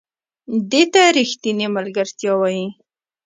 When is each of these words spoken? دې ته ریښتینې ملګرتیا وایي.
دې 0.71 0.83
ته 0.93 1.01
ریښتینې 1.17 1.67
ملګرتیا 1.75 2.31
وایي. 2.37 2.65